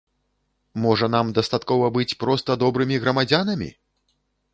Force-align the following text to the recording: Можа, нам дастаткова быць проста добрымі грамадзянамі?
Можа, 0.85 1.09
нам 1.15 1.27
дастаткова 1.37 1.89
быць 1.97 2.17
проста 2.23 2.57
добрымі 2.65 2.99
грамадзянамі? 3.05 3.69